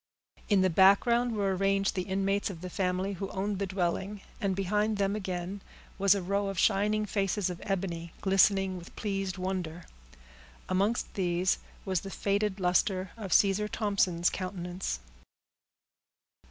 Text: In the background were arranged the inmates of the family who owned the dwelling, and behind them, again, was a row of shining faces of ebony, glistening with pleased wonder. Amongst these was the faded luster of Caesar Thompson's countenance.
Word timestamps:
In 0.49 0.61
the 0.61 0.69
background 0.71 1.33
were 1.37 1.55
arranged 1.55 1.93
the 1.93 2.01
inmates 2.01 2.49
of 2.49 2.61
the 2.61 2.71
family 2.71 3.13
who 3.13 3.29
owned 3.29 3.59
the 3.59 3.67
dwelling, 3.67 4.21
and 4.39 4.55
behind 4.55 4.97
them, 4.97 5.15
again, 5.15 5.61
was 5.99 6.15
a 6.15 6.23
row 6.23 6.47
of 6.47 6.57
shining 6.57 7.05
faces 7.05 7.51
of 7.51 7.59
ebony, 7.65 8.11
glistening 8.19 8.77
with 8.77 8.95
pleased 8.95 9.37
wonder. 9.37 9.85
Amongst 10.67 11.13
these 11.13 11.59
was 11.85 12.01
the 12.01 12.09
faded 12.09 12.59
luster 12.59 13.11
of 13.15 13.31
Caesar 13.31 13.67
Thompson's 13.67 14.31
countenance. 14.31 14.99